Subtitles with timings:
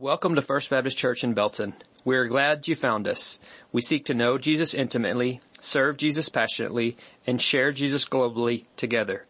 [0.00, 1.74] Welcome to First Baptist Church in Belton.
[2.04, 3.40] We are glad you found us.
[3.72, 6.96] We seek to know Jesus intimately, serve Jesus passionately,
[7.26, 9.24] and share Jesus globally together.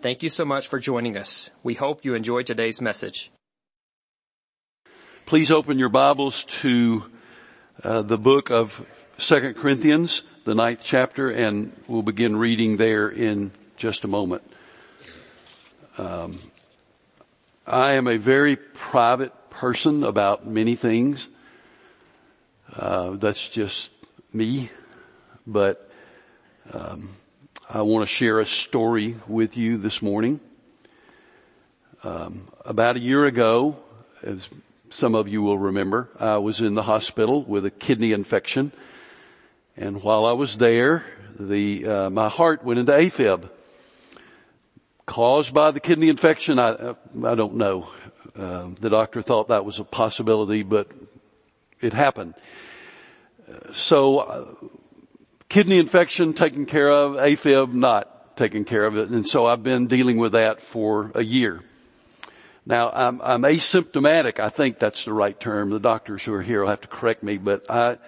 [0.00, 1.50] Thank you so much for joining us.
[1.64, 3.32] We hope you enjoy today's message.
[5.26, 7.02] Please open your Bibles to
[7.82, 8.86] uh, the book of
[9.18, 14.44] Second Corinthians, the ninth chapter, and we'll begin reading there in just a moment.
[15.98, 16.38] Um,
[17.66, 21.28] I am a very private person about many things.
[22.74, 23.90] Uh, that's just
[24.32, 24.70] me,
[25.46, 25.90] but
[26.72, 27.10] um,
[27.68, 30.40] I want to share a story with you this morning.
[32.02, 33.76] Um, about a year ago,
[34.22, 34.48] as
[34.88, 38.72] some of you will remember, I was in the hospital with a kidney infection,
[39.76, 41.04] and while I was there,
[41.38, 43.48] the uh, my heart went into AFib
[45.06, 46.58] caused by the kidney infection.
[46.58, 47.88] I I don't know.
[48.36, 50.88] Um, the doctor thought that was a possibility, but
[51.80, 52.34] it happened.
[53.72, 54.54] So, uh,
[55.48, 59.86] kidney infection taken care of, AFib not taken care of it, and so I've been
[59.86, 61.60] dealing with that for a year.
[62.64, 64.38] Now, I'm, I'm asymptomatic.
[64.38, 65.70] I think that's the right term.
[65.70, 67.98] The doctors who are here will have to correct me, but I,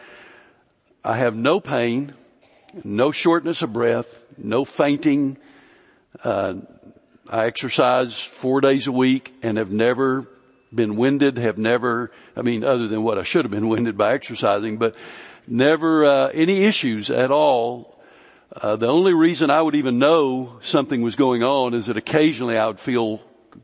[1.04, 2.14] I have no pain,
[2.84, 5.38] no shortness of breath, no fainting,
[6.22, 6.54] uh,
[7.28, 10.26] I exercise four days a week and have never
[10.74, 14.12] been winded, have never, I mean, other than what I should have been winded by
[14.12, 14.94] exercising, but
[15.46, 17.90] never, uh, any issues at all.
[18.54, 22.56] Uh, the only reason I would even know something was going on is that occasionally
[22.56, 23.20] I would feel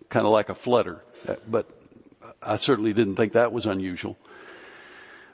[0.08, 1.02] kind of like a flutter,
[1.46, 1.68] but
[2.42, 4.16] I certainly didn't think that was unusual.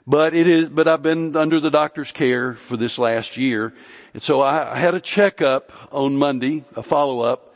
[0.05, 3.73] But it is, but I've been under the doctor's care for this last year.
[4.13, 7.46] And so I had a checkup on Monday, a follow up,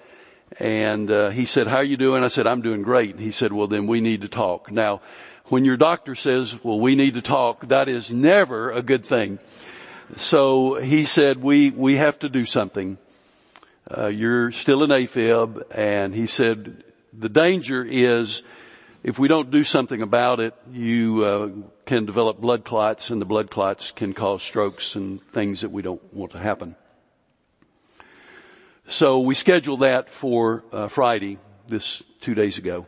[0.59, 2.23] and uh, he said, how are you doing?
[2.23, 3.19] I said, I'm doing great.
[3.19, 4.71] He said, well then we need to talk.
[4.71, 5.01] Now,
[5.45, 9.39] when your doctor says, well we need to talk, that is never a good thing.
[10.17, 12.97] So he said, we, we have to do something.
[13.89, 16.83] Uh, you're still an AFib and he said,
[17.13, 18.43] the danger is
[19.03, 21.49] if we don't do something about it, you uh,
[21.85, 25.81] can develop blood clots and the blood clots can cause strokes and things that we
[25.81, 26.75] don't want to happen.
[28.91, 32.87] So we scheduled that for uh, Friday, this two days ago.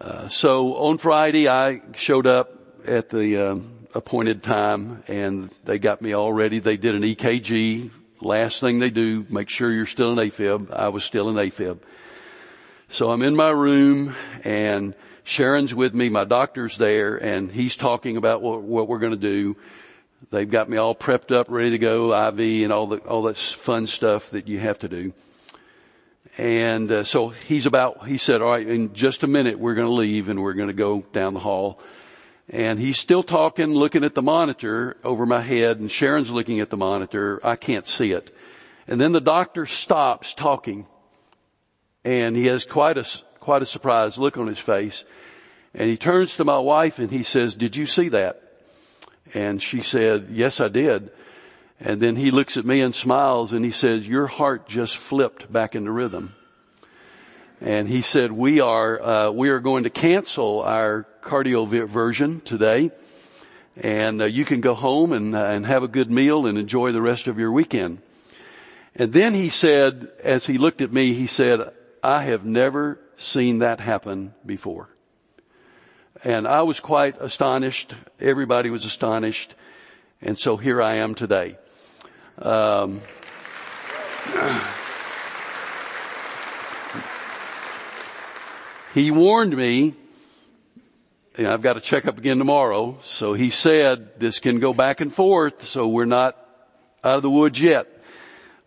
[0.00, 2.52] Uh, so on Friday, I showed up
[2.84, 6.58] at the um, appointed time, and they got me all ready.
[6.58, 7.92] They did an EKG.
[8.20, 10.72] Last thing they do, make sure you're still in AFib.
[10.72, 11.78] I was still in AFib.
[12.88, 16.08] So I'm in my room, and Sharon's with me.
[16.08, 19.56] My doctor's there, and he's talking about what, what we're going to do.
[20.30, 23.38] They've got me all prepped up, ready to go, IV and all the, all that
[23.38, 25.12] fun stuff that you have to do.
[26.36, 29.86] And uh, so he's about, he said, all right, in just a minute we're going
[29.86, 31.80] to leave and we're going to go down the hall.
[32.48, 36.70] And he's still talking, looking at the monitor over my head and Sharon's looking at
[36.70, 37.40] the monitor.
[37.44, 38.34] I can't see it.
[38.86, 40.86] And then the doctor stops talking
[42.04, 43.06] and he has quite a,
[43.40, 45.04] quite a surprised look on his face.
[45.74, 48.47] And he turns to my wife and he says, did you see that?
[49.34, 51.10] And she said, yes, I did.
[51.80, 55.52] And then he looks at me and smiles and he says, your heart just flipped
[55.52, 56.34] back into rhythm.
[57.60, 62.90] And he said, we are, uh, we are going to cancel our cardioversion today.
[63.76, 66.92] And uh, you can go home and, uh, and have a good meal and enjoy
[66.92, 67.98] the rest of your weekend.
[68.94, 71.72] And then he said, as he looked at me, he said,
[72.02, 74.88] I have never seen that happen before.
[76.24, 77.94] And I was quite astonished.
[78.20, 79.54] Everybody was astonished.
[80.20, 81.56] And so here I am today.
[82.40, 83.02] Um,
[88.94, 89.94] he warned me,
[91.36, 92.98] and I've got to check up again tomorrow.
[93.04, 95.66] So he said this can go back and forth.
[95.68, 96.36] So we're not
[97.04, 97.86] out of the woods yet.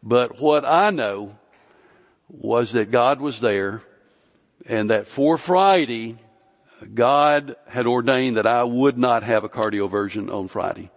[0.01, 1.35] But what I know
[2.29, 3.84] was that God was there
[4.66, 6.17] and that for Friday,
[6.94, 10.90] God had ordained that I would not have a cardioversion on Friday.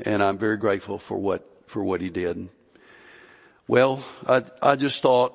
[0.00, 2.48] And I'm very grateful for what, for what he did.
[3.66, 5.34] Well, I, I just thought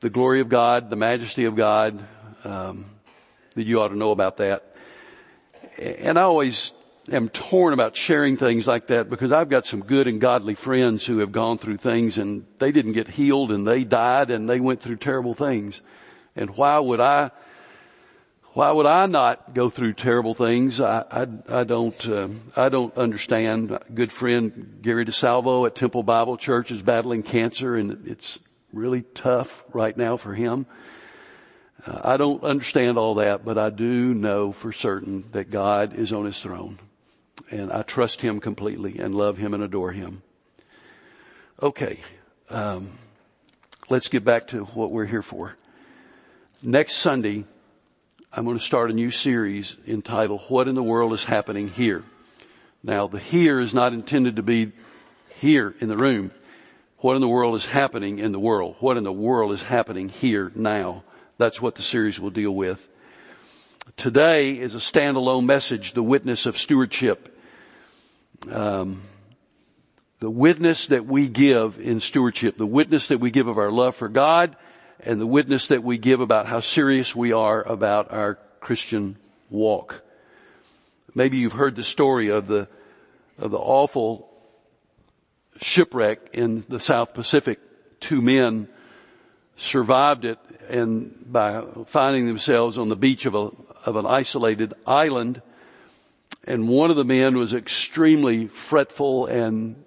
[0.00, 2.04] the glory of God, the majesty of God,
[2.44, 2.86] um,
[3.54, 4.76] that you ought to know about that.
[5.78, 6.72] And I always
[7.10, 11.06] am torn about sharing things like that because I've got some good and godly friends
[11.06, 14.60] who have gone through things and they didn't get healed and they died and they
[14.60, 15.82] went through terrible things.
[16.34, 17.30] And why would I
[18.56, 20.80] why would I not go through terrible things?
[20.80, 23.70] I, I, I don't, uh, I don't understand.
[23.70, 28.38] A good friend Gary DeSalvo at Temple Bible Church is battling cancer and it's
[28.72, 30.64] really tough right now for him.
[31.84, 36.14] Uh, I don't understand all that, but I do know for certain that God is
[36.14, 36.78] on his throne.
[37.50, 40.22] And I trust him completely and love him and adore him.
[41.62, 42.00] Okay.
[42.48, 42.92] Um,
[43.90, 45.56] let's get back to what we're here for.
[46.62, 47.44] Next Sunday,
[48.38, 52.04] I'm going to start a new series entitled What in the World is Happening Here?
[52.82, 54.72] Now the here is not intended to be
[55.40, 56.32] here in the room.
[56.98, 58.76] What in the world is happening in the world?
[58.78, 61.02] What in the world is happening here now?
[61.38, 62.86] That's what the series will deal with.
[63.96, 67.40] Today is a standalone message, the witness of stewardship.
[68.50, 69.00] Um,
[70.20, 73.96] the witness that we give in stewardship, the witness that we give of our love
[73.96, 74.56] for God,
[75.00, 79.16] and the witness that we give about how serious we are about our Christian
[79.50, 80.02] walk.
[81.14, 82.68] Maybe you've heard the story of the,
[83.38, 84.28] of the awful
[85.60, 87.58] shipwreck in the South Pacific.
[88.00, 88.68] Two men
[89.56, 90.38] survived it
[90.68, 93.50] and by finding themselves on the beach of a,
[93.84, 95.40] of an isolated island.
[96.44, 99.82] And one of the men was extremely fretful and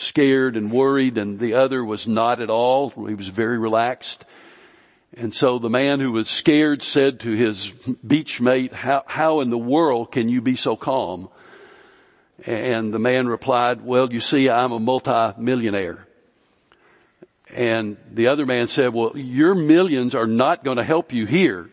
[0.00, 2.90] scared and worried and the other was not at all.
[2.90, 4.24] He was very relaxed.
[5.16, 7.70] And so the man who was scared said to his
[8.06, 11.28] beach mate, how, how in the world can you be so calm?
[12.46, 16.06] And the man replied, well, you see, I'm a multi-millionaire.
[17.52, 21.68] And the other man said, well, your millions are not going to help you here.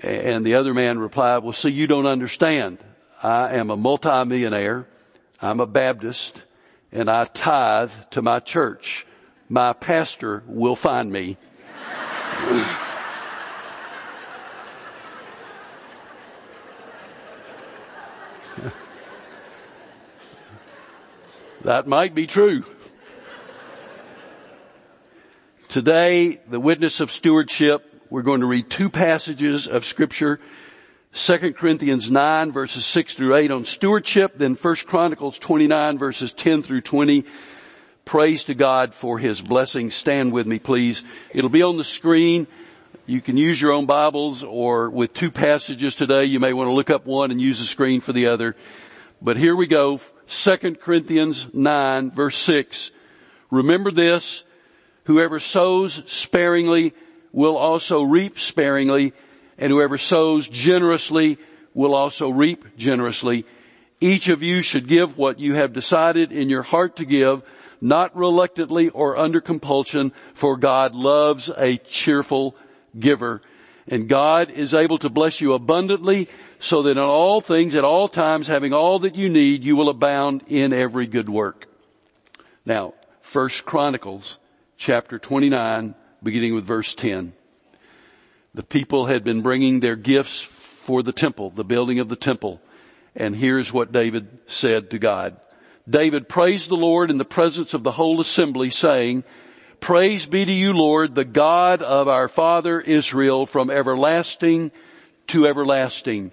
[0.00, 2.78] And the other man replied, well, see, you don't understand.
[3.22, 4.86] I am a multi-millionaire.
[5.42, 6.40] I'm a Baptist
[6.96, 9.06] and I tithe to my church.
[9.50, 11.36] My pastor will find me.
[21.64, 22.64] that might be true.
[25.68, 30.40] Today, the witness of stewardship, we're going to read two passages of scripture.
[31.16, 36.60] 2 Corinthians 9 verses 6 through 8 on stewardship, then 1 Chronicles 29 verses 10
[36.60, 37.24] through 20.
[38.04, 39.90] Praise to God for His blessing.
[39.90, 41.02] Stand with me please.
[41.30, 42.46] It'll be on the screen.
[43.06, 46.74] You can use your own Bibles or with two passages today, you may want to
[46.74, 48.54] look up one and use the screen for the other.
[49.22, 49.98] But here we go.
[50.26, 52.90] 2 Corinthians 9 verse 6.
[53.50, 54.44] Remember this,
[55.04, 56.92] whoever sows sparingly
[57.32, 59.14] will also reap sparingly
[59.58, 61.38] and whoever sows generously
[61.74, 63.44] will also reap generously.
[64.00, 67.42] Each of you should give what you have decided in your heart to give,
[67.80, 72.56] not reluctantly or under compulsion, for God loves a cheerful
[72.98, 73.42] giver.
[73.88, 78.08] And God is able to bless you abundantly so that in all things, at all
[78.08, 81.66] times, having all that you need, you will abound in every good work.
[82.64, 84.38] Now, First Chronicles
[84.76, 87.32] chapter 29, beginning with verse 10.
[88.56, 92.62] The people had been bringing their gifts for the temple, the building of the temple.
[93.14, 95.36] And here's what David said to God.
[95.86, 99.24] David praised the Lord in the presence of the whole assembly saying,
[99.78, 104.72] Praise be to you, Lord, the God of our father Israel from everlasting
[105.26, 106.32] to everlasting.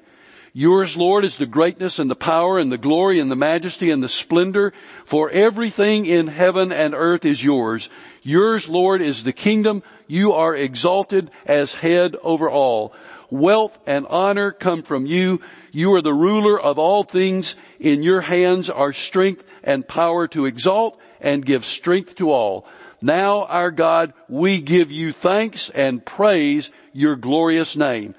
[0.56, 4.04] Yours, Lord, is the greatness and the power and the glory and the majesty and
[4.04, 4.72] the splendor,
[5.04, 7.90] for everything in heaven and earth is yours.
[8.22, 9.82] Yours, Lord, is the kingdom.
[10.06, 12.94] You are exalted as head over all.
[13.32, 15.42] Wealth and honor come from you.
[15.72, 17.56] You are the ruler of all things.
[17.80, 22.68] In your hands are strength and power to exalt and give strength to all.
[23.02, 28.14] Now, our God, we give you thanks and praise your glorious name.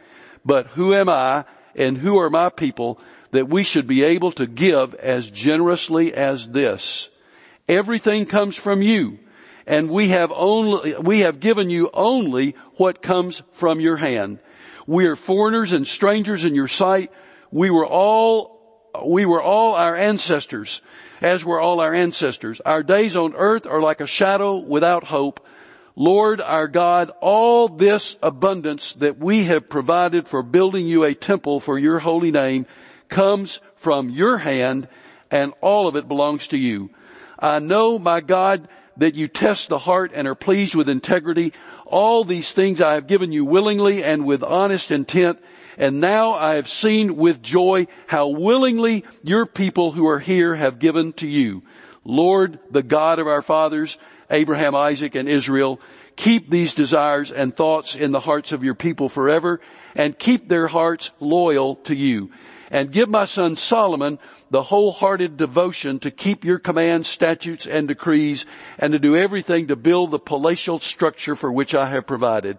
[0.44, 1.44] But who am I
[1.76, 3.00] and who are my people
[3.30, 7.08] that we should be able to give as generously as this?
[7.68, 9.18] Everything comes from you
[9.66, 14.38] and we have only, we have given you only what comes from your hand.
[14.86, 17.10] We are foreigners and strangers in your sight.
[17.50, 20.82] We were all, we were all our ancestors,
[21.22, 22.60] as were all our ancestors.
[22.60, 25.46] Our days on earth are like a shadow without hope.
[25.96, 31.60] Lord our God, all this abundance that we have provided for building you a temple
[31.60, 32.66] for your holy name
[33.08, 34.88] comes from your hand
[35.30, 36.90] and all of it belongs to you.
[37.38, 41.52] I know, my God, that you test the heart and are pleased with integrity.
[41.86, 45.38] All these things I have given you willingly and with honest intent.
[45.76, 50.78] And now I have seen with joy how willingly your people who are here have
[50.78, 51.62] given to you.
[52.04, 53.96] Lord, the God of our fathers,
[54.34, 55.80] Abraham, Isaac, and Israel,
[56.16, 59.60] keep these desires and thoughts in the hearts of your people forever
[59.94, 62.30] and keep their hearts loyal to you
[62.70, 64.18] and give my son Solomon
[64.50, 68.46] the wholehearted devotion to keep your commands, statutes, and decrees
[68.78, 72.58] and to do everything to build the palatial structure for which I have provided.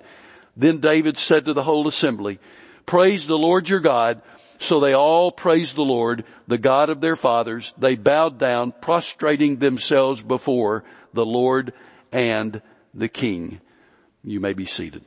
[0.56, 2.40] Then David said to the whole assembly,
[2.86, 4.22] praise the Lord your God.
[4.58, 7.74] So they all praised the Lord, the God of their fathers.
[7.78, 11.74] They bowed down, prostrating themselves before the Lord
[12.12, 12.62] and
[12.94, 13.60] the King.
[14.24, 15.04] You may be seated.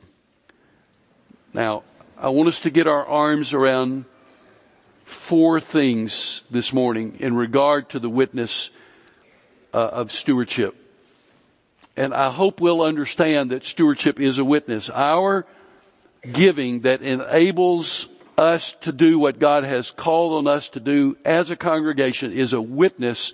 [1.53, 1.83] Now,
[2.17, 4.05] I want us to get our arms around
[5.05, 8.69] four things this morning in regard to the witness
[9.73, 10.75] uh, of stewardship.
[11.97, 14.89] And I hope we'll understand that stewardship is a witness.
[14.89, 15.45] Our
[16.31, 21.51] giving that enables us to do what God has called on us to do as
[21.51, 23.33] a congregation is a witness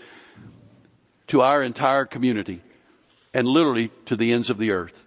[1.28, 2.62] to our entire community
[3.36, 5.06] and literally to the ends of the earth.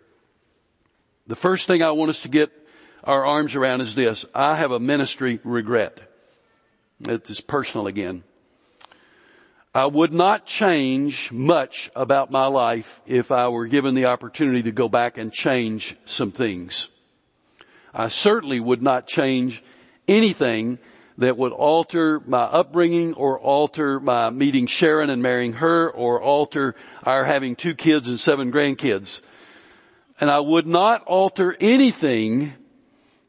[1.27, 2.53] The first thing I want us to get
[3.03, 4.27] our arms around is this.
[4.35, 6.03] I have a ministry regret.
[7.01, 8.25] It is personal again.
[9.75, 14.73] I would not change much about my life if I were given the opportunity to
[14.73, 16.89] go back and change some things.
[17.95, 19.63] I certainly would not change
[20.07, 20.79] anything
[21.19, 26.77] that would alter my upbringing or alter my meeting Sharon and marrying her or alter
[27.03, 29.21] our having two kids and seven grandkids.
[30.21, 32.53] And I would not alter anything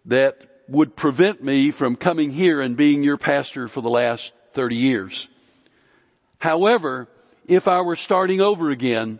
[0.06, 4.76] that would prevent me from coming here and being your pastor for the last 30
[4.76, 5.28] years.
[6.38, 7.08] However,
[7.48, 9.20] if I were starting over again,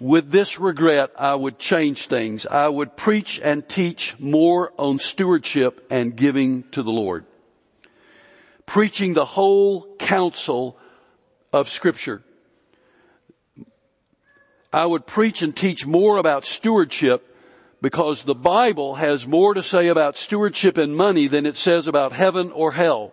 [0.00, 2.46] with this regret, I would change things.
[2.46, 7.24] I would preach and teach more on stewardship and giving to the Lord.
[8.66, 10.78] Preaching the whole counsel
[11.52, 12.22] of scripture.
[14.72, 17.34] I would preach and teach more about stewardship
[17.80, 22.12] because the Bible has more to say about stewardship and money than it says about
[22.12, 23.12] heaven or hell.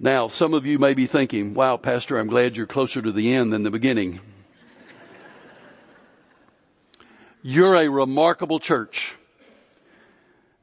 [0.00, 3.32] Now, some of you may be thinking, wow, Pastor, I'm glad you're closer to the
[3.32, 4.20] end than the beginning.
[7.42, 9.14] You're a remarkable church,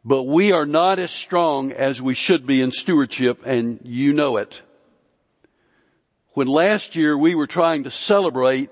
[0.04, 4.36] but we are not as strong as we should be in stewardship and you know
[4.36, 4.62] it.
[6.34, 8.70] When last year we were trying to celebrate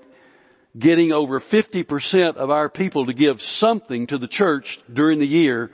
[0.78, 5.70] getting over 50% of our people to give something to the church during the year,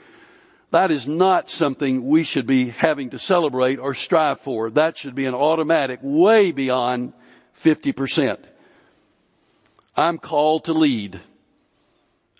[0.71, 4.69] that is not something we should be having to celebrate or strive for.
[4.69, 7.13] That should be an automatic way beyond
[7.55, 8.37] 50%.
[9.95, 11.19] I'm called to lead.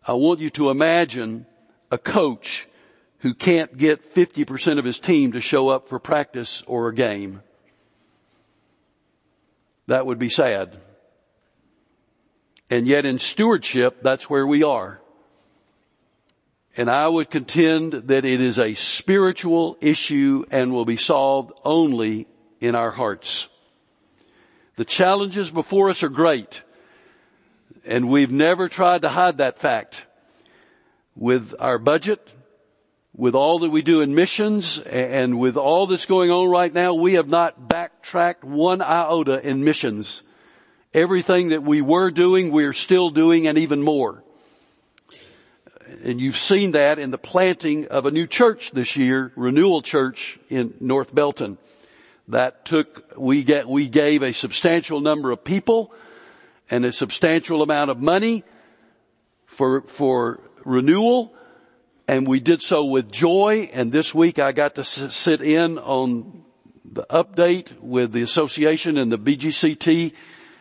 [0.05, 1.45] I want you to imagine
[1.89, 2.67] a coach
[3.19, 7.41] who can't get 50% of his team to show up for practice or a game.
[9.87, 10.77] That would be sad.
[12.69, 14.99] And yet in stewardship, that's where we are.
[16.77, 22.27] And I would contend that it is a spiritual issue and will be solved only
[22.61, 23.47] in our hearts.
[24.75, 26.61] The challenges before us are great.
[27.83, 30.03] And we've never tried to hide that fact.
[31.15, 32.25] With our budget,
[33.15, 36.93] with all that we do in missions, and with all that's going on right now,
[36.93, 40.21] we have not backtracked one iota in missions.
[40.93, 44.23] Everything that we were doing, we're still doing and even more.
[46.03, 50.37] And you've seen that in the planting of a new church this year, Renewal Church
[50.49, 51.57] in North Belton.
[52.27, 55.93] That took, we get, we gave a substantial number of people
[56.69, 58.43] and a substantial amount of money
[59.45, 61.33] for, for renewal.
[62.07, 63.69] And we did so with joy.
[63.71, 66.43] And this week I got to sit in on
[66.83, 70.13] the update with the association and the BGCT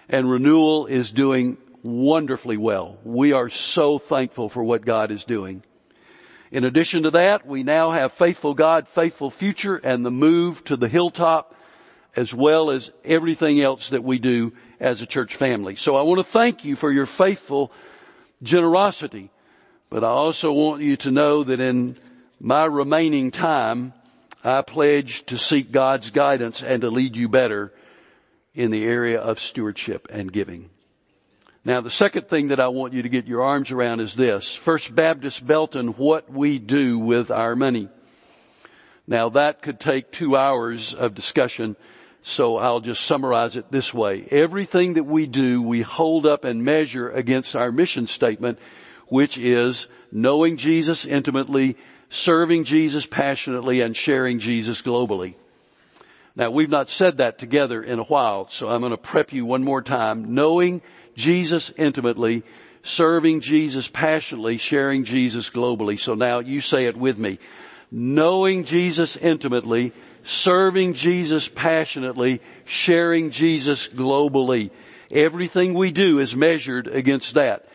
[0.08, 2.98] and renewal is doing wonderfully well.
[3.04, 5.62] We are so thankful for what God is doing.
[6.50, 10.76] In addition to that, we now have Faithful God, Faithful Future and the move to
[10.76, 11.54] the hilltop
[12.16, 15.76] as well as everything else that we do as a church family.
[15.76, 17.70] So I want to thank you for your faithful
[18.42, 19.30] generosity,
[19.90, 21.98] but I also want you to know that in
[22.40, 23.92] my remaining time,
[24.42, 27.72] I pledge to seek God's guidance and to lead you better
[28.54, 30.70] in the area of stewardship and giving.
[31.66, 34.54] Now the second thing that I want you to get your arms around is this.
[34.54, 37.88] First Baptist Belton, what we do with our money.
[39.08, 41.74] Now that could take two hours of discussion,
[42.22, 44.28] so I'll just summarize it this way.
[44.30, 48.60] Everything that we do, we hold up and measure against our mission statement,
[49.08, 51.76] which is knowing Jesus intimately,
[52.10, 55.34] serving Jesus passionately, and sharing Jesus globally.
[56.36, 59.44] Now we've not said that together in a while, so I'm going to prep you
[59.44, 60.32] one more time.
[60.34, 60.80] Knowing
[61.16, 62.44] Jesus intimately,
[62.82, 65.98] serving Jesus passionately, sharing Jesus globally.
[65.98, 67.38] So now you say it with me.
[67.90, 69.92] Knowing Jesus intimately,
[70.22, 74.70] serving Jesus passionately, sharing Jesus globally.
[75.10, 77.66] Everything we do is measured against that.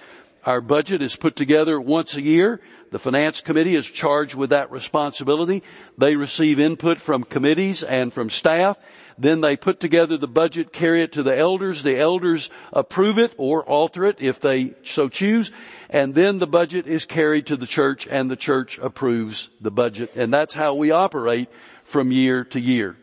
[0.46, 2.62] Our budget is put together once a year.
[2.92, 5.64] The finance committee is charged with that responsibility.
[5.98, 8.78] They receive input from committees and from staff.
[9.18, 11.84] Then they put together the budget, carry it to the elders.
[11.84, 15.52] The elders approve it or alter it if they so choose.
[15.90, 20.16] And then the budget is carried to the church and the church approves the budget.
[20.16, 21.50] And that's how we operate
[21.84, 22.96] from year to year.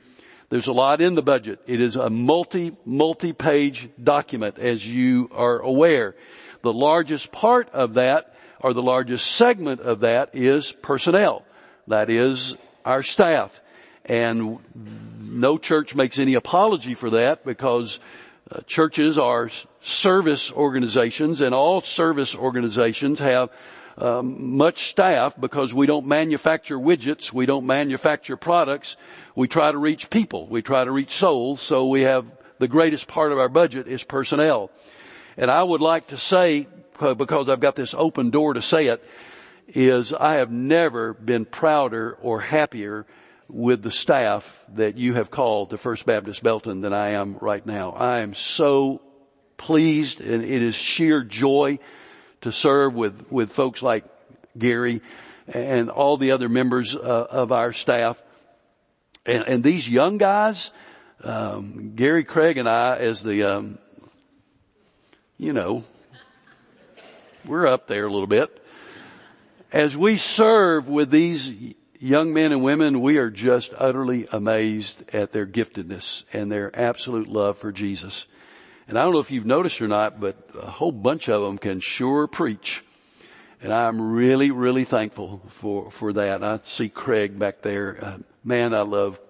[0.51, 1.61] There's a lot in the budget.
[1.67, 6.15] It is a multi, multi-page document as you are aware.
[6.63, 11.45] The largest part of that or the largest segment of that is personnel.
[11.87, 13.61] That is our staff.
[14.05, 14.59] And
[15.31, 18.01] no church makes any apology for that because
[18.51, 19.51] uh, churches are
[19.83, 23.51] service organizations and all service organizations have
[23.99, 28.97] um, much staff because we don't manufacture widgets, we don't manufacture products.
[29.35, 31.61] We try to reach people, we try to reach souls.
[31.61, 32.27] So we have
[32.59, 34.71] the greatest part of our budget is personnel.
[35.37, 36.69] And I would like to say,
[37.01, 39.05] uh, because I've got this open door to say it,
[39.69, 43.07] is I have never been prouder or happier
[43.49, 47.65] with the staff that you have called to First Baptist Belton than I am right
[47.65, 47.93] now.
[47.93, 49.01] I am so
[49.57, 51.79] pleased and it is sheer joy
[52.43, 54.05] to serve with, with folks like
[54.57, 55.01] Gary
[55.47, 56.99] and all the other members uh,
[57.31, 58.23] of our staff.
[59.25, 60.71] And, and these young guys,
[61.25, 63.79] um, Gary Craig and I as the, um,
[65.39, 65.85] you know,
[67.47, 68.55] we're up there a little bit.
[69.73, 75.33] As we serve with these young men and women, we are just utterly amazed at
[75.33, 78.27] their giftedness and their absolute love for Jesus.
[78.87, 81.59] And I don't know if you've noticed or not, but a whole bunch of them
[81.59, 82.83] can sure preach.
[83.61, 86.45] And I'm really, really thankful for, for that.
[86.45, 87.99] I see Craig back there.
[88.01, 89.21] Uh, man, I love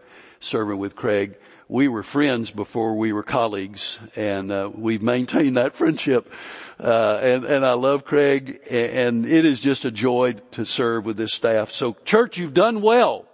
[0.40, 1.36] serving with Craig.
[1.70, 6.32] We were friends before we were colleagues and, uh, we've maintained that friendship
[6.80, 11.18] uh, and, and I love Craig and it is just a joy to serve with
[11.18, 11.70] this staff.
[11.70, 13.26] So church, you've done well.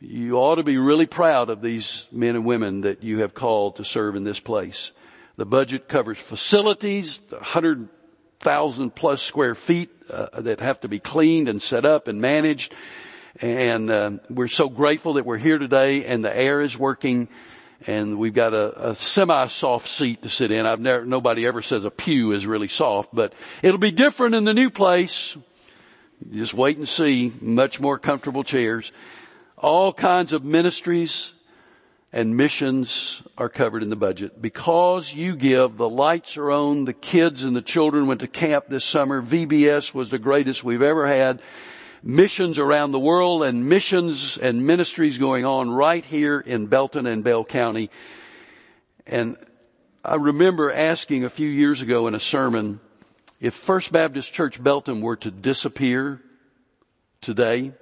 [0.00, 3.76] You ought to be really proud of these men and women that you have called
[3.76, 4.90] to serve in this place.
[5.36, 11.62] The budget covers facilities, 100,000 plus square feet uh, that have to be cleaned and
[11.62, 12.74] set up and managed.
[13.40, 17.28] And uh, we're so grateful that we're here today and the air is working
[17.86, 20.66] and we've got a, a semi-soft seat to sit in.
[20.66, 24.44] I've never, nobody ever says a pew is really soft, but it'll be different in
[24.44, 25.36] the new place.
[26.32, 27.32] Just wait and see.
[27.40, 28.92] Much more comfortable chairs.
[29.58, 31.32] All kinds of ministries
[32.12, 34.40] and missions are covered in the budget.
[34.40, 38.66] Because you give, the lights are on, the kids and the children went to camp
[38.68, 39.20] this summer.
[39.20, 41.42] VBS was the greatest we've ever had
[42.04, 47.24] missions around the world and missions and ministries going on right here in Belton and
[47.24, 47.90] Bell County.
[49.06, 49.38] And
[50.04, 52.78] I remember asking a few years ago in a sermon,
[53.40, 56.20] if First Baptist Church Belton were to disappear
[57.22, 57.72] today,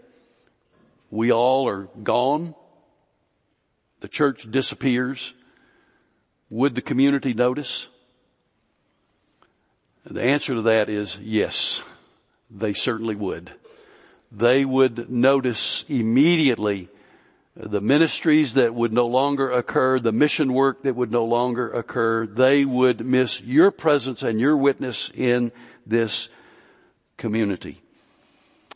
[1.11, 2.55] we all are gone,
[4.01, 5.35] the church disappears,
[6.49, 7.89] would the community notice?
[10.05, 11.83] The answer to that is yes,
[12.51, 13.53] they certainly would
[14.35, 16.89] they would notice immediately
[17.55, 22.27] the ministries that would no longer occur, the mission work that would no longer occur.
[22.27, 25.53] They would miss your presence and your witness in
[25.87, 26.31] this
[27.19, 27.83] community.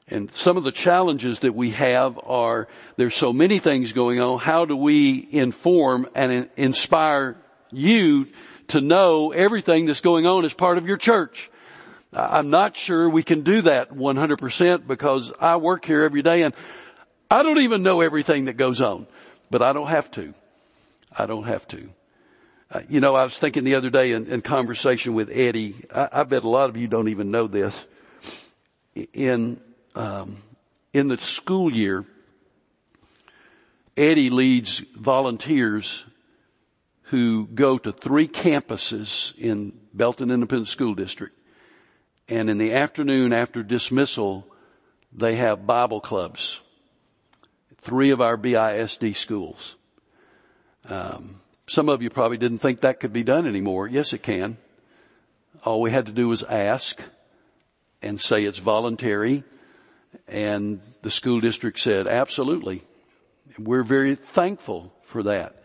[0.09, 4.38] And some of the challenges that we have are there's so many things going on.
[4.38, 7.37] How do we inform and inspire
[7.73, 8.29] you
[8.69, 11.51] to know everything that's going on as part of your church?
[12.12, 16.55] I'm not sure we can do that 100% because I work here every day and
[17.31, 19.07] I don't even know everything that goes on,
[19.51, 20.33] but I don't have to.
[21.16, 21.88] I don't have to.
[22.71, 25.77] Uh, you know, I was thinking the other day in, in conversation with Eddie.
[25.95, 27.75] I, I, bet a lot of you don't even know this.
[29.12, 29.61] In
[29.95, 30.38] um,
[30.92, 32.05] in the school year,
[33.97, 36.05] Eddie leads volunteers
[37.05, 41.37] who go to three campuses in Belton Independent School District
[42.29, 44.47] and in the afternoon after dismissal,
[45.12, 46.61] they have Bible clubs.
[47.79, 49.77] Three of our BISD schools.
[50.89, 53.87] Um, some of you probably didn't think that could be done anymore.
[53.87, 54.57] Yes, it can.
[55.65, 57.01] All we had to do was ask
[58.03, 59.45] and say it's voluntary.
[60.27, 62.83] And the school district said, absolutely.
[63.59, 65.62] We're very thankful for that.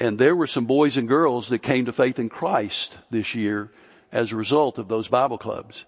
[0.00, 3.70] And there were some boys and girls that came to faith in Christ this year
[4.12, 5.84] as a result of those Bible clubs.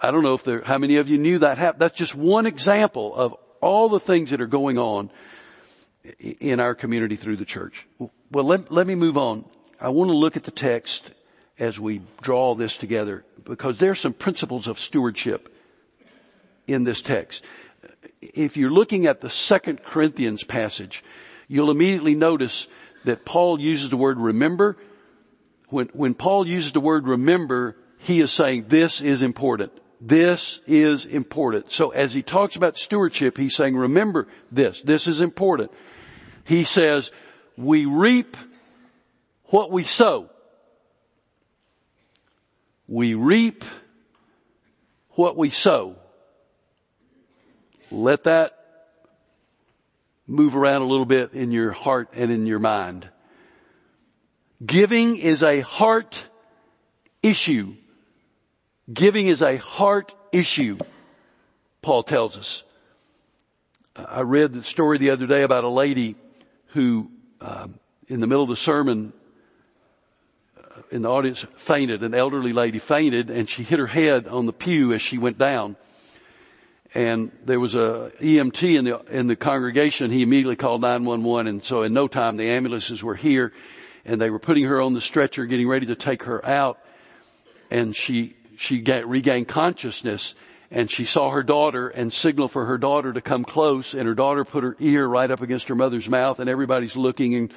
[0.00, 1.80] I don't know if there, how many of you knew that happened.
[1.80, 5.10] That's just one example of all the things that are going on
[6.18, 7.86] in our community through the church.
[8.30, 9.44] Well, let, let me move on.
[9.80, 11.12] I want to look at the text
[11.58, 15.48] as we draw this together because there are some principles of stewardship
[16.66, 17.44] in this text.
[18.20, 21.04] If you're looking at the second Corinthians passage,
[21.48, 22.66] you'll immediately notice
[23.04, 24.76] that Paul uses the word remember.
[25.72, 29.72] When, when Paul uses the word remember, he is saying this is important.
[30.02, 31.72] This is important.
[31.72, 34.82] So as he talks about stewardship, he's saying remember this.
[34.82, 35.70] This is important.
[36.44, 37.10] He says,
[37.56, 38.36] we reap
[39.46, 40.28] what we sow.
[42.86, 43.64] We reap
[45.12, 45.96] what we sow.
[47.90, 48.58] Let that
[50.26, 53.08] move around a little bit in your heart and in your mind.
[54.64, 56.28] Giving is a heart
[57.22, 57.74] issue.
[58.92, 60.78] Giving is a heart issue,
[61.80, 62.62] Paul tells us.
[63.96, 66.16] I read the story the other day about a lady
[66.68, 69.12] who, um, in the middle of the sermon,
[70.58, 72.02] uh, in the audience fainted.
[72.02, 75.38] An elderly lady fainted and she hit her head on the pew as she went
[75.38, 75.76] down
[76.94, 80.10] and there was a EMT in the in the congregation.
[80.10, 83.52] He immediately called 911, and so in no time the ambulances were here,
[84.04, 86.78] and they were putting her on the stretcher, getting ready to take her out,
[87.70, 90.34] and she she regained consciousness,
[90.70, 94.14] and she saw her daughter and signaled for her daughter to come close, and her
[94.14, 97.52] daughter put her ear right up against her mother's mouth, and everybody's looking and.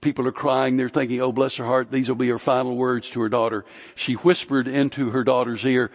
[0.00, 0.76] People are crying.
[0.76, 1.92] They're thinking, oh, bless her heart.
[1.92, 3.64] These will be her final words to her daughter.
[3.94, 5.92] She whispered into her daughter's ear,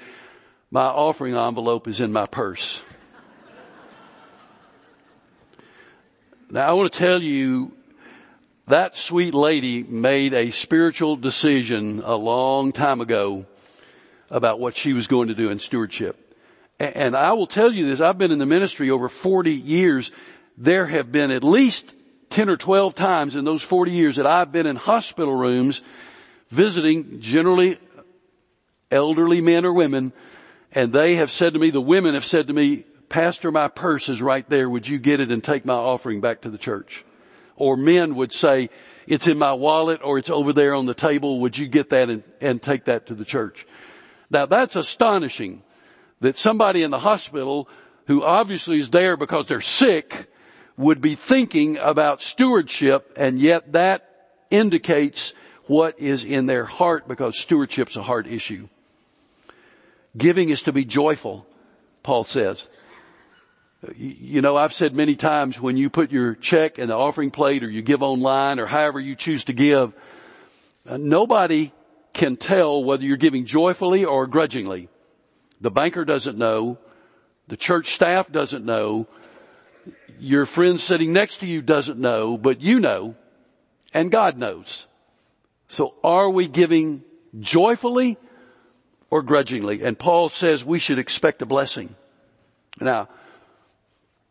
[0.72, 2.82] my offering envelope is in my purse.
[6.50, 7.77] Now I want to tell you
[8.68, 13.46] that sweet lady made a spiritual decision a long time ago
[14.30, 16.36] about what she was going to do in stewardship.
[16.80, 20.12] And I will tell you this, I've been in the ministry over 40 years.
[20.58, 21.96] There have been at least
[22.30, 25.82] 10 or 12 times in those 40 years that I've been in hospital rooms
[26.50, 27.80] visiting generally
[28.92, 30.14] elderly men or women
[30.72, 34.10] and they have said to me, the women have said to me, Pastor, my purse
[34.10, 34.70] is right there.
[34.70, 37.06] Would you get it and take my offering back to the church?
[37.58, 38.70] Or men would say,
[39.08, 41.39] it's in my wallet or it's over there on the table.
[41.41, 43.65] Would you get that and, and take that to the church?
[44.30, 45.63] Now that's astonishing
[46.20, 47.70] that somebody in the hospital
[48.08, 50.28] who obviously is there because they're sick
[50.76, 55.34] would be thinking about stewardship and yet that indicates
[55.65, 58.67] what is in their heart because stewardship's a heart issue.
[60.17, 61.46] Giving is to be joyful,
[62.04, 62.67] Paul says.
[63.96, 67.63] You know, I've said many times when you put your check in the offering plate
[67.63, 69.94] or you give online or however you choose to give,
[70.88, 71.72] uh, nobody
[72.13, 74.90] can tell whether you're giving joyfully or grudgingly.
[75.62, 76.80] The banker doesn't know.
[77.48, 79.08] The church staff doesn't know.
[80.20, 83.16] Your friend sitting next to you doesn't know, but you know
[83.94, 84.88] and God knows.
[85.68, 87.04] So are we giving
[87.40, 88.18] joyfully
[89.10, 89.84] or grudgingly.
[89.84, 91.96] And Paul says we should expect a blessing.
[92.80, 93.10] Now,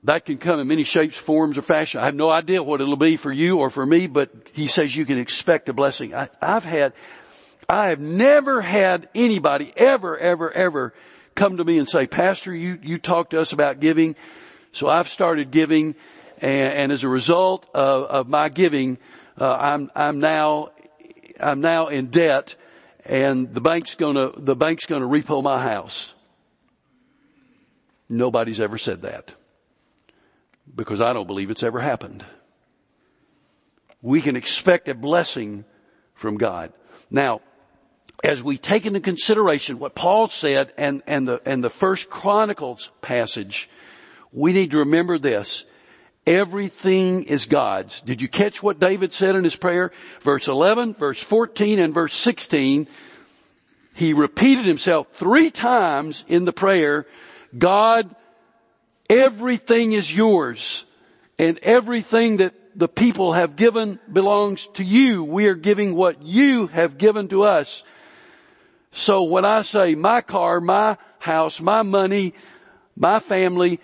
[0.06, 2.00] that can come in many shapes, forms, or fashion.
[2.00, 4.94] I have no idea what it'll be for you or for me, but he says
[4.94, 6.14] you can expect a blessing.
[6.14, 6.92] I, I've had,
[7.68, 10.94] I have never had anybody ever, ever, ever
[11.34, 14.14] come to me and say, Pastor, you, you talked to us about giving.
[14.70, 15.96] So I've started giving
[16.38, 18.98] and, and as a result of, of my giving,
[19.40, 20.70] uh, I'm, I'm now,
[21.40, 22.54] I'm now in debt
[23.04, 26.14] and the bank's gonna, the bank's gonna repo my house.
[28.08, 29.34] Nobody's ever said that.
[30.74, 32.24] Because I don't believe it's ever happened.
[34.02, 35.64] We can expect a blessing
[36.14, 36.72] from God.
[37.10, 37.40] Now,
[38.24, 42.90] as we take into consideration what Paul said and, and the, and the first Chronicles
[43.00, 43.68] passage,
[44.32, 45.64] we need to remember this.
[46.26, 48.00] Everything is God's.
[48.00, 49.92] Did you catch what David said in his prayer?
[50.20, 52.88] Verse 11, verse 14, and verse 16.
[53.94, 57.06] He repeated himself three times in the prayer,
[57.56, 58.14] God,
[59.08, 60.84] everything is yours
[61.38, 65.24] and everything that the people have given belongs to you.
[65.24, 67.82] We are giving what you have given to us.
[68.92, 72.34] So when I say my car, my house, my money,
[72.96, 73.80] my family,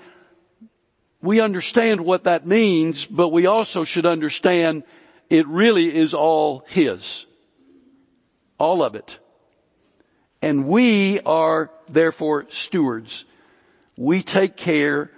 [1.21, 4.83] we understand what that means, but we also should understand
[5.31, 7.27] it really is all His.
[8.59, 9.19] All of it.
[10.43, 13.25] And we are therefore stewards.
[13.97, 15.11] We take care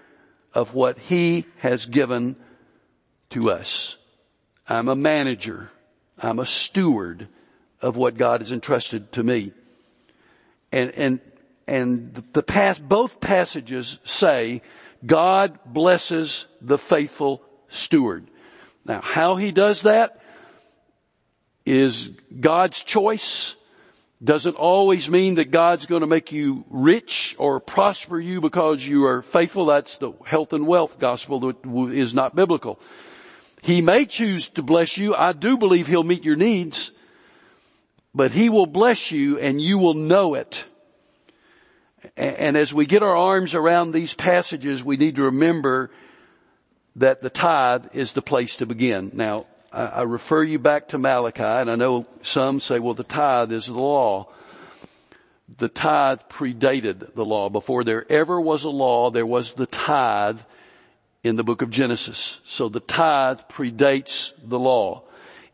[0.53, 2.37] of what He has given
[3.31, 3.97] to us.
[4.69, 5.71] I'm a manager.
[6.19, 7.29] I'm a steward
[7.83, 9.53] of what God has entrusted to me.
[10.73, 11.21] And, and,
[11.67, 14.63] and the past, both passages say
[15.05, 18.27] God blesses the faithful steward.
[18.85, 20.21] Now how he does that
[21.67, 22.11] is
[22.41, 23.55] God's choice.
[24.25, 29.05] Doesn't always mean that God's going to make you rich or prosper you because you
[29.05, 29.67] are faithful.
[29.67, 31.57] That's the health and wealth gospel that
[31.93, 32.81] is not biblical.
[33.61, 35.15] He may choose to bless you.
[35.15, 36.91] I do believe He'll meet your needs,
[38.15, 40.65] but He will bless you and you will know it.
[42.17, 45.91] And as we get our arms around these passages, we need to remember
[46.97, 49.11] that the tithe is the place to begin.
[49.13, 53.53] Now, I refer you back to Malachi, and I know some say, well, the tithe
[53.53, 54.29] is the law.
[55.59, 57.51] The tithe predated the law.
[57.51, 60.41] Before there ever was a law, there was the tithe
[61.25, 62.39] in the book of Genesis.
[62.45, 65.03] So the tithe predates the law.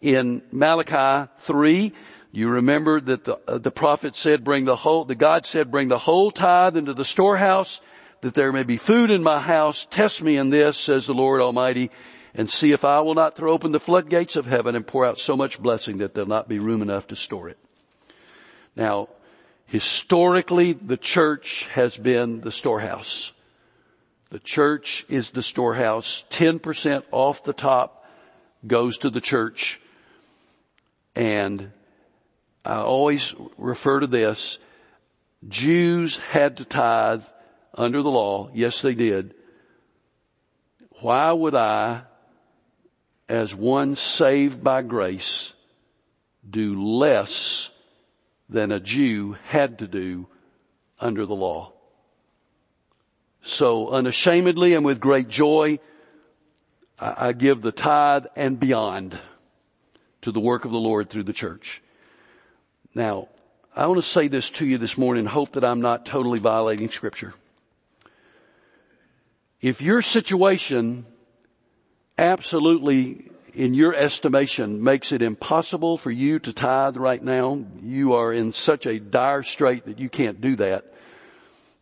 [0.03, 1.93] In Malachi 3,
[2.33, 5.89] you remember that the, uh, the prophet said, bring the whole, the God said, bring
[5.89, 7.81] the whole tithe into the storehouse
[8.21, 9.87] that there may be food in my house.
[9.91, 11.91] Test me in this, says the Lord Almighty,
[12.35, 15.19] and see if I will not throw open the floodgates of heaven and pour out
[15.19, 17.59] so much blessing that there'll not be room enough to store it.
[18.77, 19.09] Now,
[19.67, 23.33] historically, the church has been the storehouse.
[24.31, 26.25] The church is the storehouse.
[26.31, 28.07] 10% off the top
[28.67, 29.81] goes to the church.
[31.17, 31.73] And
[32.65, 34.59] I always refer to this.
[35.49, 37.25] Jews had to tithe
[37.75, 38.51] under the law.
[38.55, 39.35] Yes, they did.
[41.01, 42.03] Why would I,
[43.31, 45.53] as one saved by grace,
[46.49, 47.71] do less
[48.49, 50.27] than a Jew had to do
[50.99, 51.73] under the law?
[53.41, 55.79] So unashamedly and with great joy,
[56.99, 59.17] I give the tithe and beyond
[60.23, 61.81] to the work of the Lord through the church.
[62.97, 63.29] Now,
[63.77, 66.91] I want to say this to you this morning, hope that I'm not totally violating
[66.91, 67.33] scripture.
[69.61, 71.07] If your situation
[72.21, 78.33] absolutely, in your estimation, makes it impossible for you to tithe right now, you are
[78.33, 80.85] in such a dire strait that you can't do that,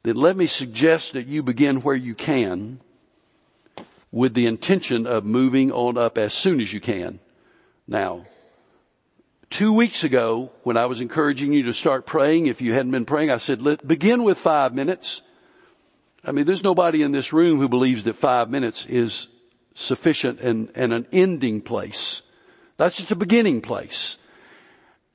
[0.04, 2.80] then let me suggest that you begin where you can
[4.10, 7.18] with the intention of moving on up as soon as you can.
[7.86, 8.24] Now,
[9.50, 13.06] Two weeks ago, when I was encouraging you to start praying, if you hadn't been
[13.06, 15.22] praying, I said, let begin with five minutes.
[16.22, 19.28] I mean, there's nobody in this room who believes that five minutes is
[19.78, 22.22] sufficient and, and an ending place.
[22.76, 24.18] That's just a beginning place.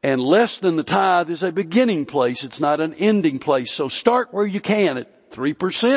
[0.02, 2.43] And less than the tithe is a beginning place.
[2.43, 3.71] It's not an ending place.
[3.71, 5.56] So start where you can at 3%,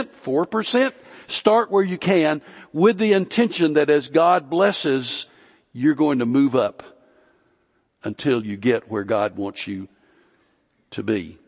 [0.08, 0.92] 4%.
[1.28, 2.40] Start where you can
[2.72, 5.26] with the intention that as God blesses,
[5.72, 6.82] you're going to move up
[8.04, 9.88] until you get where God wants you
[10.90, 11.38] to be.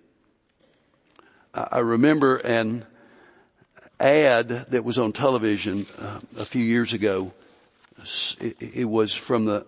[1.55, 2.87] I remember an
[4.01, 7.33] ad that was on television uh, a few years ago.
[8.41, 9.67] It, it was from the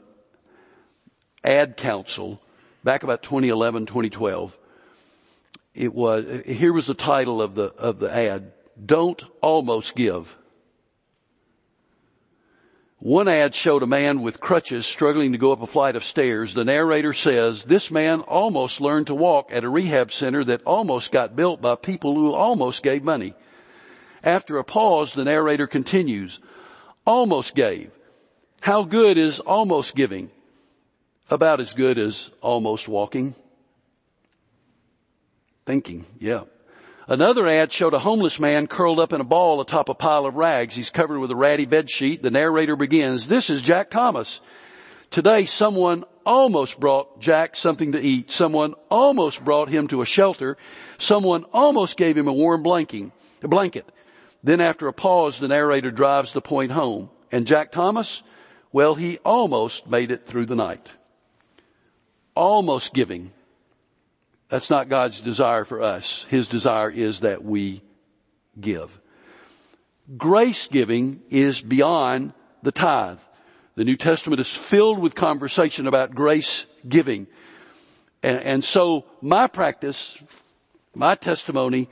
[1.43, 2.41] ad council
[2.85, 4.57] back about 2011, 2012.
[5.75, 8.53] It was, here was the title of the, of the ad.
[8.85, 10.37] Don't almost give.
[12.99, 16.53] One ad showed a man with crutches struggling to go up a flight of stairs.
[16.53, 21.11] The narrator says, this man almost learned to walk at a rehab center that almost
[21.11, 23.35] got built by people who almost gave money.
[24.23, 26.41] After a pause, the narrator continues,
[27.07, 27.91] almost gave.
[28.61, 30.31] How good is almost giving?
[31.31, 33.35] About as good as almost walking.
[35.65, 36.43] Thinking, yeah.
[37.09, 40.37] Another ad showed a homeless man curled up in a ball atop a pile of
[40.37, 40.77] rags.
[40.77, 42.23] He's covered with a ratty bed sheet.
[42.23, 44.41] The narrator begins, this is Jack Thomas.
[45.11, 48.31] Today someone almost brought Jack something to eat.
[48.31, 50.57] Someone almost brought him to a shelter.
[50.99, 53.11] Someone almost gave him a warm blanket.
[54.43, 57.11] Then after a pause, the narrator drives the point home.
[57.31, 58.23] And Jack Thomas?
[58.73, 60.87] Well, he almost made it through the night.
[62.35, 63.33] Almost giving
[64.51, 66.27] that's not God's desire for us.
[66.29, 67.83] His desire is that we
[68.61, 69.01] give.
[70.17, 73.21] Grace giving is beyond the tithe.
[73.77, 77.29] The New Testament is filled with conversation about grace giving.
[78.25, 80.19] And, and, so my practice,
[80.95, 81.89] my testimony,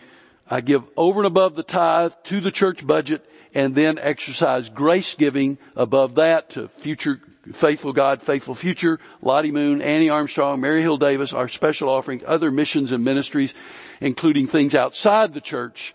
[0.50, 5.14] I give over and above the tithe to the church budget and then exercise grace
[5.14, 7.20] giving above that to future
[7.52, 12.50] Faithful God, Faithful Future, Lottie Moon, Annie Armstrong, Mary Hill Davis, our special offering, other
[12.50, 13.54] missions and ministries,
[14.00, 15.94] including things outside the church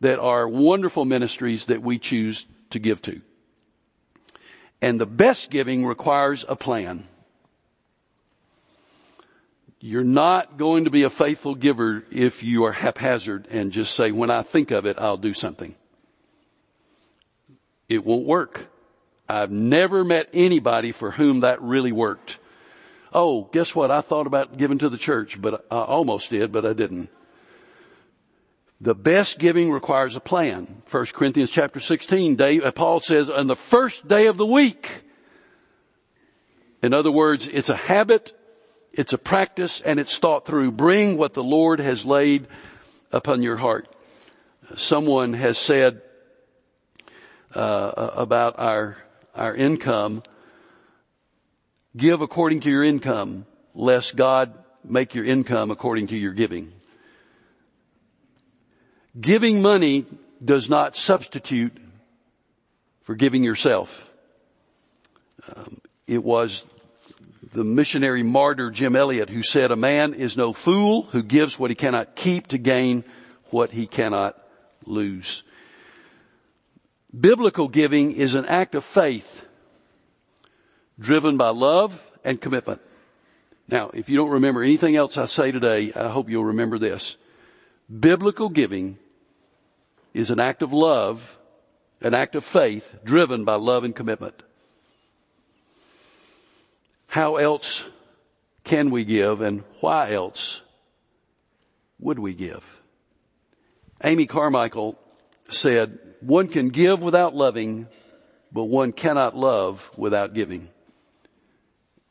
[0.00, 3.20] that are wonderful ministries that we choose to give to.
[4.80, 7.04] And the best giving requires a plan.
[9.86, 14.12] You're not going to be a faithful giver if you are haphazard and just say,
[14.12, 15.74] when I think of it, I'll do something.
[17.86, 18.64] It won't work.
[19.28, 22.38] I've never met anybody for whom that really worked.
[23.12, 23.90] Oh, guess what?
[23.90, 27.10] I thought about giving to the church, but I almost did, but I didn't.
[28.80, 30.82] The best giving requires a plan.
[30.90, 35.04] 1 Corinthians chapter 16, Dave, uh, Paul says, on the first day of the week.
[36.82, 38.32] In other words, it's a habit,
[38.96, 40.72] it's a practice, and it's thought through.
[40.72, 42.46] Bring what the Lord has laid
[43.12, 43.88] upon your heart.
[44.76, 46.00] Someone has said
[47.54, 48.96] uh, about our
[49.34, 50.22] our income,
[51.96, 54.54] give according to your income, lest God
[54.84, 56.72] make your income according to your giving.
[59.20, 60.06] Giving money
[60.44, 61.76] does not substitute
[63.02, 64.10] for giving yourself.
[65.54, 66.64] Um, it was
[67.54, 71.70] the missionary martyr Jim Elliot who said, a man is no fool who gives what
[71.70, 73.04] he cannot keep to gain
[73.50, 74.36] what he cannot
[74.84, 75.44] lose.
[77.18, 79.46] Biblical giving is an act of faith
[80.98, 82.80] driven by love and commitment.
[83.68, 87.16] Now, if you don't remember anything else I say today, I hope you'll remember this.
[87.88, 88.98] Biblical giving
[90.12, 91.38] is an act of love,
[92.00, 94.42] an act of faith driven by love and commitment.
[97.14, 97.84] How else
[98.64, 100.62] can we give and why else
[102.00, 102.82] would we give?
[104.02, 104.98] Amy Carmichael
[105.48, 107.86] said, one can give without loving,
[108.50, 110.70] but one cannot love without giving.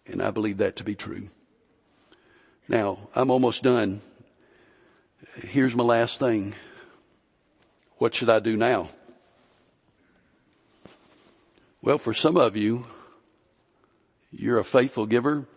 [0.07, 1.27] And I believe that to be true.
[2.69, 3.99] Now, I'm almost done.
[5.35, 6.55] Here's my last thing.
[7.97, 8.87] What should I do now?
[11.81, 12.85] Well, for some of you,
[14.35, 15.47] you're a faithful giver.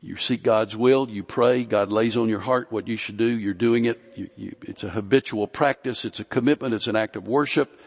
[0.00, 1.08] You seek God's will.
[1.08, 1.62] You pray.
[1.64, 3.26] God lays on your heart what you should do.
[3.26, 4.00] You're doing it.
[4.16, 6.04] You, you, it's a habitual practice.
[6.04, 6.74] It's a commitment.
[6.74, 7.78] It's an act of worship.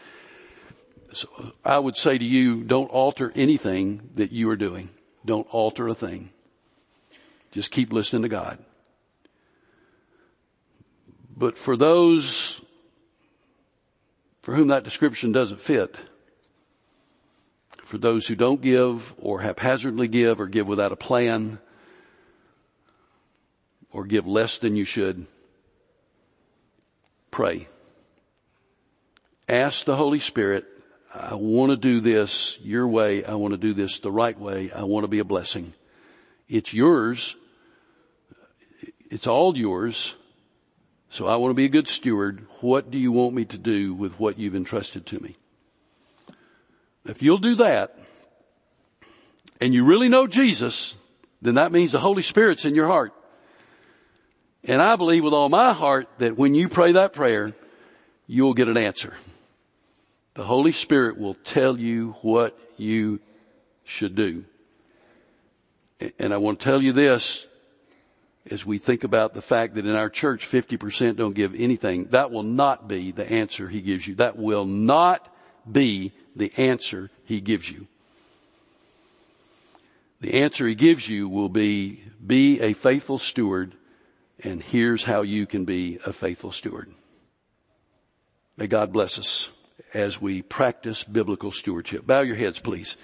[1.12, 4.88] So uh, I would say to you, don't alter anything that you are doing.
[5.26, 6.30] Don't alter a thing.
[7.52, 8.58] Just keep listening to God.
[11.36, 12.60] But for those
[14.40, 16.00] for whom that description doesn't fit,
[17.86, 21.60] for those who don't give or haphazardly give or give without a plan,
[23.92, 25.24] or give less than you should,
[27.30, 27.68] pray.
[29.48, 30.66] Ask the Holy Spirit,
[31.14, 33.24] I want to do this your way.
[33.24, 34.72] I want to do this the right way.
[34.72, 35.72] I want to be a blessing.
[36.48, 37.36] It's yours.
[39.10, 40.16] It's all yours.
[41.08, 42.44] So I want to be a good steward.
[42.60, 45.36] What do you want me to do with what you've entrusted to me?
[47.08, 47.96] If you'll do that,
[49.60, 50.94] and you really know Jesus,
[51.40, 53.12] then that means the Holy Spirit's in your heart.
[54.64, 57.54] And I believe with all my heart that when you pray that prayer,
[58.26, 59.14] you'll get an answer.
[60.34, 63.20] The Holy Spirit will tell you what you
[63.84, 64.44] should do.
[66.18, 67.46] And I want to tell you this
[68.50, 72.06] as we think about the fact that in our church 50% don't give anything.
[72.06, 74.16] That will not be the answer he gives you.
[74.16, 75.32] That will not
[75.70, 77.88] be the answer he gives you.
[80.20, 83.74] The answer he gives you will be, be a faithful steward
[84.42, 86.90] and here's how you can be a faithful steward.
[88.56, 89.48] May God bless us
[89.94, 92.06] as we practice biblical stewardship.
[92.06, 92.96] Bow your heads, please.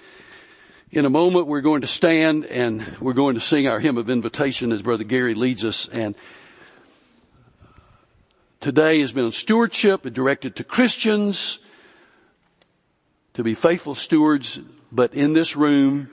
[0.91, 4.09] In a moment, we're going to stand and we're going to sing our hymn of
[4.09, 5.87] invitation as Brother Gary leads us.
[5.87, 6.15] And
[8.59, 11.57] today has been on stewardship directed to Christians
[13.33, 14.59] to be faithful stewards,
[14.91, 16.09] but in this room,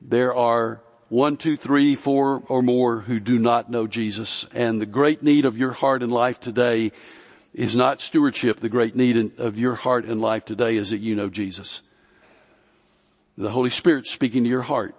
[0.00, 4.46] there are one, two, three, four or more who do not know Jesus.
[4.52, 6.92] And the great need of your heart and life today
[7.54, 8.60] is not stewardship.
[8.60, 11.82] The great need of your heart and life today is that you know Jesus.
[13.38, 14.94] The Holy Spirit speaking to your heart.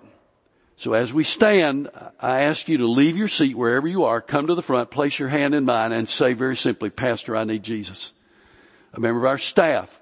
[0.77, 4.47] So as we stand, I ask you to leave your seat wherever you are, come
[4.47, 7.63] to the front, place your hand in mine and say very simply, Pastor, I need
[7.63, 8.11] Jesus.
[8.93, 10.01] A member of our staff